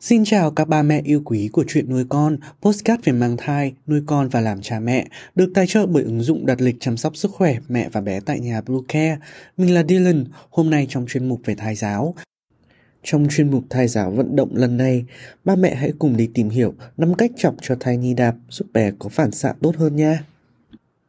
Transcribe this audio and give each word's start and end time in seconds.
Xin 0.00 0.24
chào 0.24 0.50
các 0.50 0.68
ba 0.68 0.82
mẹ 0.82 1.00
yêu 1.04 1.22
quý 1.24 1.48
của 1.52 1.64
chuyện 1.68 1.90
nuôi 1.90 2.04
con, 2.08 2.36
postcard 2.62 3.04
về 3.04 3.12
mang 3.12 3.36
thai, 3.36 3.74
nuôi 3.86 4.02
con 4.06 4.28
và 4.28 4.40
làm 4.40 4.62
cha 4.62 4.80
mẹ, 4.80 5.06
được 5.34 5.50
tài 5.54 5.66
trợ 5.66 5.86
bởi 5.86 6.02
ứng 6.02 6.20
dụng 6.20 6.46
đặt 6.46 6.60
lịch 6.60 6.76
chăm 6.80 6.96
sóc 6.96 7.16
sức 7.16 7.30
khỏe 7.30 7.56
mẹ 7.68 7.88
và 7.92 8.00
bé 8.00 8.20
tại 8.20 8.40
nhà 8.40 8.60
Blue 8.60 8.80
Care. 8.88 9.18
Mình 9.56 9.74
là 9.74 9.82
Dylan, 9.88 10.24
hôm 10.50 10.70
nay 10.70 10.86
trong 10.90 11.06
chuyên 11.08 11.28
mục 11.28 11.40
về 11.44 11.54
thai 11.54 11.74
giáo. 11.74 12.14
Trong 13.02 13.26
chuyên 13.30 13.50
mục 13.50 13.64
thai 13.70 13.88
giáo 13.88 14.10
vận 14.10 14.36
động 14.36 14.50
lần 14.52 14.76
này, 14.76 15.04
ba 15.44 15.56
mẹ 15.56 15.74
hãy 15.74 15.92
cùng 15.98 16.16
đi 16.16 16.28
tìm 16.34 16.48
hiểu 16.48 16.74
5 16.96 17.14
cách 17.14 17.30
chọc 17.36 17.54
cho 17.62 17.76
thai 17.80 17.96
nhi 17.96 18.14
đạp 18.14 18.34
giúp 18.48 18.66
bé 18.72 18.92
có 18.98 19.08
phản 19.08 19.30
xạ 19.30 19.54
tốt 19.62 19.76
hơn 19.76 19.96
nha. 19.96 20.24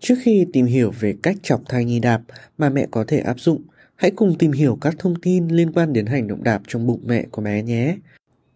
Trước 0.00 0.14
khi 0.22 0.46
tìm 0.52 0.66
hiểu 0.66 0.92
về 1.00 1.14
cách 1.22 1.36
chọc 1.42 1.60
thai 1.68 1.84
nhi 1.84 2.00
đạp 2.00 2.22
mà 2.58 2.68
mẹ 2.68 2.86
có 2.90 3.04
thể 3.08 3.18
áp 3.18 3.40
dụng, 3.40 3.62
hãy 3.96 4.10
cùng 4.10 4.38
tìm 4.38 4.52
hiểu 4.52 4.78
các 4.80 4.94
thông 4.98 5.14
tin 5.22 5.48
liên 5.48 5.72
quan 5.72 5.92
đến 5.92 6.06
hành 6.06 6.28
động 6.28 6.42
đạp 6.42 6.62
trong 6.68 6.86
bụng 6.86 7.00
mẹ 7.04 7.26
của 7.30 7.42
bé 7.42 7.62
nhé. 7.62 7.96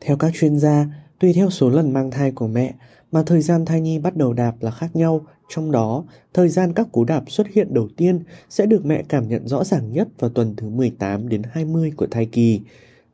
Theo 0.00 0.16
các 0.16 0.32
chuyên 0.34 0.58
gia, 0.58 0.86
tùy 1.18 1.32
theo 1.32 1.50
số 1.50 1.70
lần 1.70 1.92
mang 1.92 2.10
thai 2.10 2.30
của 2.30 2.46
mẹ 2.46 2.74
mà 3.12 3.22
thời 3.26 3.40
gian 3.40 3.64
thai 3.64 3.80
nhi 3.80 3.98
bắt 3.98 4.16
đầu 4.16 4.32
đạp 4.32 4.54
là 4.60 4.70
khác 4.70 4.96
nhau, 4.96 5.26
trong 5.48 5.72
đó, 5.72 6.04
thời 6.34 6.48
gian 6.48 6.72
các 6.72 6.86
cú 6.92 7.04
đạp 7.04 7.24
xuất 7.28 7.46
hiện 7.52 7.74
đầu 7.74 7.88
tiên 7.96 8.20
sẽ 8.50 8.66
được 8.66 8.84
mẹ 8.84 9.02
cảm 9.08 9.28
nhận 9.28 9.48
rõ 9.48 9.64
ràng 9.64 9.92
nhất 9.92 10.08
vào 10.18 10.30
tuần 10.30 10.54
thứ 10.56 10.68
18 10.68 11.28
đến 11.28 11.42
20 11.50 11.92
của 11.96 12.06
thai 12.10 12.26
kỳ. 12.26 12.60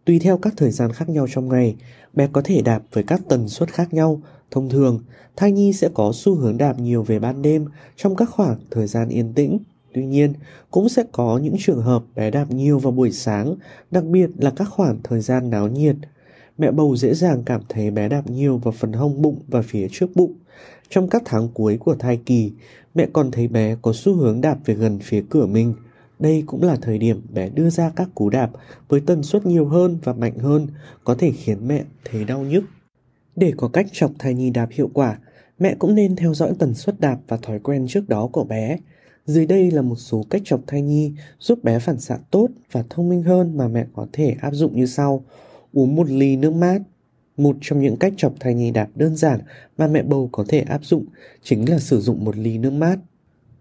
Tùy 0.07 0.19
theo 0.19 0.39
các 0.39 0.55
thời 0.57 0.71
gian 0.71 0.93
khác 0.93 1.09
nhau 1.09 1.27
trong 1.31 1.49
ngày, 1.49 1.77
bé 2.15 2.29
có 2.33 2.43
thể 2.45 2.63
đạp 2.63 2.83
với 2.93 3.05
các 3.05 3.21
tần 3.29 3.49
suất 3.49 3.73
khác 3.73 3.95
nhau. 3.95 4.21
Thông 4.51 4.69
thường, 4.69 5.03
thai 5.37 5.53
nhi 5.53 5.73
sẽ 5.73 5.89
có 5.95 6.13
xu 6.15 6.35
hướng 6.35 6.59
đạp 6.59 6.79
nhiều 6.79 7.03
về 7.03 7.19
ban 7.19 7.43
đêm 7.43 7.65
trong 7.97 8.17
các 8.17 8.31
khoảng 8.31 8.57
thời 8.71 8.87
gian 8.87 9.09
yên 9.09 9.33
tĩnh. 9.33 9.59
Tuy 9.95 10.07
nhiên, 10.07 10.33
cũng 10.71 10.89
sẽ 10.89 11.05
có 11.13 11.39
những 11.43 11.57
trường 11.59 11.83
hợp 11.83 12.03
bé 12.15 12.31
đạp 12.31 12.51
nhiều 12.51 12.79
vào 12.79 12.93
buổi 12.93 13.13
sáng, 13.13 13.55
đặc 13.91 14.05
biệt 14.05 14.31
là 14.39 14.51
các 14.51 14.69
khoảng 14.71 14.99
thời 15.05 15.21
gian 15.21 15.51
náo 15.51 15.69
nhiệt. 15.69 15.97
Mẹ 16.59 16.71
bầu 16.71 16.97
dễ 16.97 17.15
dàng 17.15 17.43
cảm 17.47 17.61
thấy 17.69 17.91
bé 17.91 18.09
đạp 18.09 18.31
nhiều 18.31 18.59
vào 18.59 18.73
phần 18.73 18.93
hông 18.93 19.23
bụng 19.23 19.41
và 19.49 19.63
phía 19.63 19.89
trước 19.93 20.07
bụng. 20.15 20.35
Trong 20.89 21.09
các 21.09 21.23
tháng 21.25 21.49
cuối 21.55 21.79
của 21.79 21.95
thai 21.95 22.21
kỳ, 22.27 22.53
mẹ 22.95 23.07
còn 23.13 23.31
thấy 23.31 23.49
bé 23.49 23.77
có 23.83 23.93
xu 23.93 24.15
hướng 24.15 24.41
đạp 24.41 24.59
về 24.65 24.75
gần 24.75 24.99
phía 24.99 25.25
cửa 25.31 25.47
mình– 25.47 25.75
đây 26.19 26.43
cũng 26.47 26.63
là 26.63 26.77
thời 26.83 26.99
điểm 26.99 27.21
bé 27.33 27.49
đưa 27.49 27.71
ra 27.71 27.91
các 27.97 28.09
cú 28.15 28.31
đạp 28.31 28.51
với 28.89 29.01
tần 29.01 29.23
suất 29.23 29.47
nhiều 29.47 29.67
hơn 29.67 29.99
và 30.05 30.13
mạnh 30.13 30.39
hơn, 30.39 30.67
có 31.05 31.15
thể 31.15 31.31
khiến 31.31 31.69
mẹ 31.69 31.85
thấy 32.05 32.25
đau 32.25 32.43
nhức. 32.43 32.65
Để 33.37 33.53
có 33.57 33.69
cách 33.69 33.87
chọc 33.93 34.11
thai 34.19 34.35
nhi 34.35 34.51
đạp 34.51 34.69
hiệu 34.73 34.91
quả, 34.95 35.19
mẹ 35.59 35.75
cũng 35.79 35.95
nên 35.95 36.17
theo 36.17 36.35
dõi 36.35 36.53
tần 36.59 36.75
suất 36.75 37.01
đạp 37.01 37.19
và 37.29 37.37
thói 37.37 37.59
quen 37.59 37.87
trước 37.89 38.09
đó 38.09 38.29
của 38.33 38.45
bé. 38.45 38.79
Dưới 39.27 39.47
đây 39.47 39.71
là 39.71 39.83
một 39.83 39.97
số 39.97 40.25
cách 40.31 40.43
chọc 40.45 40.61
thai 40.67 40.83
nhi 40.83 41.13
giúp 41.39 41.65
bé 41.65 41.79
phản 41.79 42.01
xạ 42.01 42.19
tốt 42.31 42.49
và 42.73 42.85
thông 42.91 43.09
minh 43.09 43.23
hơn 43.23 43.57
mà 43.57 43.69
mẹ 43.69 43.87
có 43.95 44.07
thể 44.13 44.37
áp 44.41 44.51
dụng 44.51 44.77
như 44.77 44.87
sau. 44.87 45.25
Uống 45.73 45.97
một 45.97 46.11
ly 46.11 46.37
nước 46.37 46.53
mát. 46.53 46.83
Một 47.37 47.57
trong 47.61 47.81
những 47.81 47.97
cách 47.97 48.13
chọc 48.17 48.35
thai 48.41 48.55
nhi 48.55 48.71
đạp 48.71 48.89
đơn 48.95 49.17
giản 49.17 49.41
mà 49.79 49.87
mẹ 49.87 50.03
bầu 50.03 50.29
có 50.33 50.45
thể 50.49 50.61
áp 50.61 50.85
dụng 50.85 51.05
chính 51.43 51.71
là 51.71 51.79
sử 51.79 52.01
dụng 52.01 52.25
một 52.25 52.37
ly 52.37 52.59
nước 52.59 52.73
mát 52.73 52.99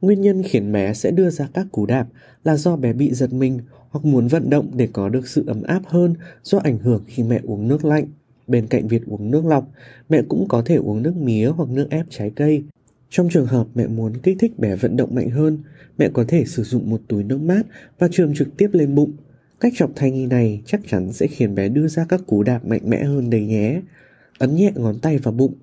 Nguyên 0.02 0.22
nhân 0.22 0.44
khiến 0.44 0.72
bé 0.72 0.94
sẽ 0.94 1.12
đưa 1.12 1.30
ra 1.30 1.48
các 1.54 1.68
cú 1.72 1.86
đạp 1.86 2.08
là 2.44 2.58
do 2.58 2.76
bé 2.76 2.94
bị 2.94 3.14
giật 3.14 3.34
mình 3.34 3.60
hoặc 3.90 4.06
muốn 4.06 4.28
vận 4.28 4.50
động 4.50 4.72
để 4.76 4.88
có 4.94 5.10
được 5.10 5.28
sự 5.28 5.44
ấm 5.48 5.64
áp 5.64 5.82
hơn 5.86 6.14
do 6.44 6.58
ảnh 6.58 6.78
hưởng 6.78 7.04
khi 7.08 7.24
mẹ 7.24 7.40
uống 7.44 7.68
nước 7.68 7.86
lạnh. 7.86 8.06
Bên 8.48 8.68
cạnh 8.68 8.88
việc 8.88 9.06
uống 9.06 9.32
nước 9.32 9.46
lọc, 9.46 9.72
mẹ 10.10 10.22
cũng 10.30 10.48
có 10.48 10.62
thể 10.66 10.76
uống 10.76 11.04
nước 11.04 11.16
mía 11.16 11.48
hoặc 11.48 11.70
nước 11.70 11.88
ép 11.90 12.06
trái 12.10 12.32
cây. 12.36 12.64
Trong 13.10 13.30
trường 13.30 13.46
hợp 13.46 13.68
mẹ 13.76 13.88
muốn 13.88 14.14
kích 14.24 14.38
thích 14.40 14.60
bé 14.60 14.76
vận 14.76 14.98
động 14.98 15.16
mạnh 15.16 15.30
hơn, 15.30 15.58
mẹ 15.98 16.10
có 16.14 16.26
thể 16.28 16.46
sử 16.46 16.64
dụng 16.64 16.90
một 16.90 17.02
túi 17.08 17.24
nước 17.24 17.42
mát 17.42 17.62
và 18.00 18.08
trường 18.12 18.34
trực 18.36 18.58
tiếp 18.58 18.70
lên 18.74 18.96
bụng. 18.96 19.12
Cách 19.60 19.74
chọc 19.76 19.92
thai 19.96 20.12
nhi 20.12 20.26
này 20.26 20.62
chắc 20.66 20.82
chắn 20.88 21.14
sẽ 21.14 21.28
khiến 21.28 21.56
bé 21.56 21.70
đưa 21.70 21.88
ra 21.88 22.06
các 22.10 22.22
cú 22.28 22.44
đạp 22.44 22.66
mạnh 22.66 22.82
mẽ 22.90 23.04
hơn 23.04 23.30
đấy 23.30 23.46
nhé. 23.46 23.82
Ấn 24.38 24.56
nhẹ 24.56 24.72
ngón 24.76 25.00
tay 25.00 25.18
vào 25.18 25.34
bụng. 25.34 25.54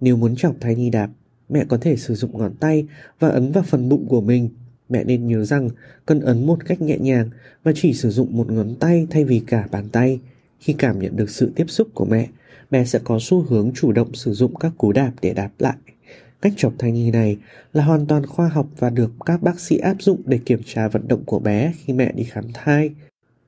Nếu 0.00 0.16
muốn 0.16 0.36
chọc 0.36 0.56
thai 0.60 0.74
nhi 0.74 0.90
đạp, 0.90 1.10
mẹ 1.54 1.64
có 1.68 1.76
thể 1.76 1.96
sử 1.96 2.14
dụng 2.14 2.38
ngón 2.38 2.54
tay 2.60 2.86
và 3.18 3.28
ấn 3.28 3.52
vào 3.52 3.64
phần 3.66 3.88
bụng 3.88 4.06
của 4.08 4.20
mình. 4.20 4.48
Mẹ 4.88 5.04
nên 5.04 5.26
nhớ 5.26 5.44
rằng 5.44 5.68
cần 6.06 6.20
ấn 6.20 6.46
một 6.46 6.66
cách 6.66 6.80
nhẹ 6.80 6.98
nhàng 6.98 7.30
và 7.62 7.72
chỉ 7.74 7.94
sử 7.94 8.10
dụng 8.10 8.36
một 8.36 8.52
ngón 8.52 8.74
tay 8.74 9.06
thay 9.10 9.24
vì 9.24 9.42
cả 9.46 9.68
bàn 9.70 9.88
tay. 9.88 10.20
Khi 10.60 10.72
cảm 10.72 10.98
nhận 10.98 11.16
được 11.16 11.30
sự 11.30 11.52
tiếp 11.56 11.64
xúc 11.68 11.88
của 11.94 12.04
mẹ, 12.04 12.28
bé 12.70 12.84
sẽ 12.84 12.98
có 13.04 13.18
xu 13.20 13.42
hướng 13.42 13.72
chủ 13.74 13.92
động 13.92 14.14
sử 14.14 14.32
dụng 14.32 14.54
các 14.54 14.72
cú 14.78 14.92
đạp 14.92 15.12
để 15.22 15.34
đạp 15.34 15.50
lại. 15.58 15.76
Cách 16.42 16.52
chọc 16.56 16.72
thai 16.78 16.92
nhi 16.92 17.10
này 17.10 17.36
là 17.72 17.84
hoàn 17.84 18.06
toàn 18.06 18.26
khoa 18.26 18.48
học 18.48 18.66
và 18.78 18.90
được 18.90 19.12
các 19.26 19.42
bác 19.42 19.60
sĩ 19.60 19.76
áp 19.76 20.02
dụng 20.02 20.22
để 20.24 20.38
kiểm 20.38 20.60
tra 20.66 20.88
vận 20.88 21.08
động 21.08 21.24
của 21.24 21.38
bé 21.38 21.72
khi 21.76 21.92
mẹ 21.92 22.12
đi 22.12 22.24
khám 22.24 22.44
thai. 22.54 22.90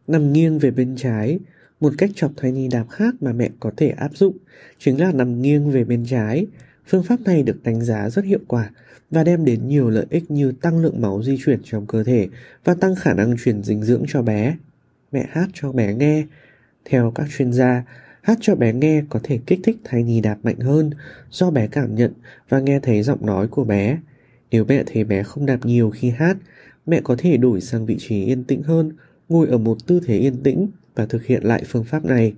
Nằm 0.07 0.33
nghiêng 0.33 0.59
về 0.59 0.71
bên 0.71 0.97
trái, 0.97 1.39
một 1.81 1.93
cách 1.99 2.11
chọc 2.15 2.33
thai 2.37 2.53
nhi 2.53 2.69
đạp 2.69 2.87
khác 2.91 3.15
mà 3.21 3.33
mẹ 3.33 3.51
có 3.61 3.71
thể 3.77 3.89
áp 3.89 4.17
dụng 4.17 4.37
chính 4.79 5.01
là 5.01 5.13
nằm 5.13 5.43
nghiêng 5.43 5.71
về 5.71 5.85
bên 5.85 6.05
trái 6.07 6.47
Phương 6.87 7.03
pháp 7.03 7.21
này 7.21 7.43
được 7.43 7.63
đánh 7.63 7.81
giá 7.81 8.11
rất 8.11 8.25
hiệu 8.25 8.41
quả 8.49 8.71
và 9.11 9.25
đem 9.25 9.45
đến 9.45 9.69
nhiều 9.69 9.91
lợi 9.91 10.07
ích 10.11 10.31
như 10.31 10.53
tăng 10.53 10.79
lượng 10.79 11.01
máu 11.01 11.23
di 11.23 11.39
chuyển 11.45 11.61
trong 11.65 11.87
cơ 11.87 12.05
thể 12.05 12.29
và 12.65 12.75
tăng 12.75 12.95
khả 12.95 13.15
năng 13.15 13.37
truyền 13.45 13.63
dinh 13.63 13.83
dưỡng 13.83 14.05
cho 14.09 14.23
bé. 14.23 14.57
Mẹ 15.13 15.27
hát 15.31 15.49
cho 15.53 15.73
bé 15.73 15.95
nghe. 15.95 16.25
Theo 16.85 17.13
các 17.15 17.27
chuyên 17.37 17.53
gia, 17.53 17.85
hát 18.23 18.39
cho 18.41 18.55
bé 18.55 18.73
nghe 18.73 19.03
có 19.09 19.21
thể 19.23 19.39
kích 19.47 19.61
thích 19.63 19.77
thai 19.85 20.03
nhi 20.03 20.21
đạp 20.21 20.39
mạnh 20.43 20.59
hơn 20.59 20.91
do 21.31 21.51
bé 21.51 21.67
cảm 21.67 21.95
nhận 21.95 22.13
và 22.49 22.61
nghe 22.61 22.81
thấy 22.81 23.03
giọng 23.03 23.27
nói 23.27 23.49
của 23.49 23.65
bé. 23.65 23.99
Nếu 24.51 24.65
mẹ 24.65 24.83
thấy 24.87 25.05
bé 25.05 25.23
không 25.23 25.47
đạp 25.47 25.59
nhiều 25.65 25.91
khi 25.91 26.11
hát, 26.11 26.37
mẹ 26.87 27.01
có 27.05 27.15
thể 27.19 27.37
đổi 27.37 27.61
sang 27.61 27.87
vị 27.87 27.97
trí 27.99 28.25
yên 28.25 28.45
tĩnh 28.45 28.63
hơn, 28.63 28.93
ngồi 29.29 29.49
ở 29.49 29.59
một 29.59 29.87
tư 29.87 30.01
thế 30.07 30.19
yên 30.19 30.43
tĩnh 30.43 30.69
và 30.95 31.07
thực 31.07 31.25
hiện 31.25 31.43
lại 31.43 31.63
phương 31.67 31.85
pháp 31.85 32.05
này. 32.05 32.35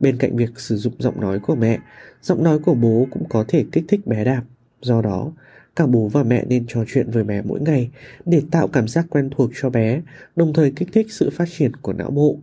Bên 0.00 0.16
cạnh 0.18 0.36
việc 0.36 0.60
sử 0.60 0.76
dụng 0.76 0.94
giọng 0.98 1.20
nói 1.20 1.38
của 1.38 1.54
mẹ, 1.54 1.78
giọng 2.22 2.44
nói 2.44 2.58
của 2.58 2.74
bố 2.74 3.06
cũng 3.10 3.24
có 3.28 3.44
thể 3.48 3.64
kích 3.72 3.84
thích 3.88 4.06
bé 4.06 4.24
đạp. 4.24 4.42
Do 4.80 5.02
đó, 5.02 5.32
cả 5.76 5.86
bố 5.86 6.08
và 6.08 6.22
mẹ 6.22 6.44
nên 6.48 6.64
trò 6.68 6.84
chuyện 6.88 7.10
với 7.10 7.24
bé 7.24 7.42
mỗi 7.42 7.60
ngày 7.60 7.90
để 8.26 8.42
tạo 8.50 8.68
cảm 8.68 8.88
giác 8.88 9.06
quen 9.10 9.30
thuộc 9.30 9.50
cho 9.60 9.70
bé, 9.70 10.02
đồng 10.36 10.52
thời 10.52 10.72
kích 10.76 10.88
thích 10.92 11.06
sự 11.10 11.30
phát 11.30 11.48
triển 11.58 11.76
của 11.76 11.92
não 11.92 12.10
bộ. 12.10 12.36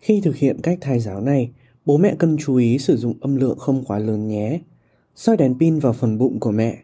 Khi 0.00 0.20
thực 0.20 0.36
hiện 0.36 0.60
cách 0.62 0.78
thai 0.80 1.00
giáo 1.00 1.20
này, 1.20 1.50
bố 1.86 1.96
mẹ 1.96 2.14
cần 2.18 2.36
chú 2.40 2.56
ý 2.56 2.78
sử 2.78 2.96
dụng 2.96 3.14
âm 3.20 3.36
lượng 3.36 3.58
không 3.58 3.84
quá 3.84 3.98
lớn 3.98 4.28
nhé. 4.28 4.60
Soi 5.14 5.36
đèn 5.36 5.58
pin 5.60 5.78
vào 5.78 5.92
phần 5.92 6.18
bụng 6.18 6.40
của 6.40 6.50
mẹ. 6.52 6.78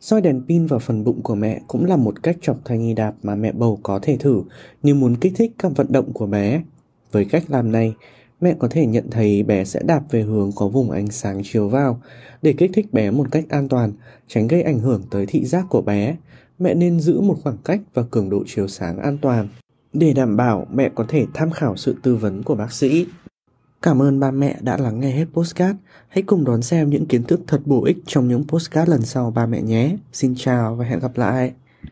Soi 0.00 0.20
đèn 0.20 0.42
pin 0.48 0.66
vào 0.66 0.78
phần 0.78 1.04
bụng 1.04 1.22
của 1.22 1.34
mẹ 1.34 1.60
cũng 1.68 1.84
là 1.84 1.96
một 1.96 2.22
cách 2.22 2.36
chọc 2.40 2.64
thai 2.64 2.78
nhi 2.78 2.94
đạp 2.94 3.14
mà 3.22 3.34
mẹ 3.34 3.52
bầu 3.52 3.78
có 3.82 3.98
thể 4.02 4.16
thử 4.16 4.42
nếu 4.82 4.94
muốn 4.94 5.16
kích 5.16 5.32
thích 5.36 5.52
các 5.58 5.72
vận 5.76 5.86
động 5.92 6.12
của 6.12 6.26
bé. 6.26 6.62
Với 7.12 7.24
cách 7.24 7.44
làm 7.48 7.72
này, 7.72 7.94
mẹ 8.40 8.54
có 8.58 8.68
thể 8.70 8.86
nhận 8.86 9.10
thấy 9.10 9.42
bé 9.42 9.64
sẽ 9.64 9.80
đạp 9.84 10.02
về 10.10 10.22
hướng 10.22 10.52
có 10.52 10.68
vùng 10.68 10.90
ánh 10.90 11.10
sáng 11.10 11.40
chiếu 11.44 11.68
vào 11.68 12.00
để 12.42 12.54
kích 12.58 12.70
thích 12.74 12.92
bé 12.92 13.10
một 13.10 13.26
cách 13.30 13.44
an 13.48 13.68
toàn, 13.68 13.92
tránh 14.28 14.48
gây 14.48 14.62
ảnh 14.62 14.78
hưởng 14.78 15.02
tới 15.10 15.26
thị 15.26 15.44
giác 15.44 15.66
của 15.70 15.82
bé. 15.82 16.16
Mẹ 16.58 16.74
nên 16.74 17.00
giữ 17.00 17.20
một 17.20 17.36
khoảng 17.42 17.56
cách 17.64 17.80
và 17.94 18.02
cường 18.10 18.30
độ 18.30 18.44
chiếu 18.46 18.68
sáng 18.68 18.98
an 18.98 19.18
toàn. 19.18 19.48
Để 19.92 20.12
đảm 20.12 20.36
bảo 20.36 20.66
mẹ 20.72 20.90
có 20.94 21.04
thể 21.08 21.26
tham 21.34 21.50
khảo 21.50 21.76
sự 21.76 21.96
tư 22.02 22.16
vấn 22.16 22.42
của 22.42 22.54
bác 22.54 22.72
sĩ. 22.72 23.06
Cảm 23.82 24.02
ơn 24.02 24.20
ba 24.20 24.30
mẹ 24.30 24.56
đã 24.60 24.76
lắng 24.76 25.00
nghe 25.00 25.10
hết 25.10 25.26
postcard. 25.32 25.78
Hãy 26.08 26.22
cùng 26.22 26.44
đón 26.44 26.62
xem 26.62 26.90
những 26.90 27.06
kiến 27.06 27.22
thức 27.22 27.40
thật 27.46 27.60
bổ 27.64 27.84
ích 27.84 27.98
trong 28.06 28.28
những 28.28 28.44
postcard 28.48 28.90
lần 28.90 29.02
sau 29.02 29.30
ba 29.30 29.46
mẹ 29.46 29.62
nhé. 29.62 29.96
Xin 30.12 30.34
chào 30.36 30.74
và 30.74 30.84
hẹn 30.84 30.98
gặp 30.98 31.18
lại. 31.18 31.52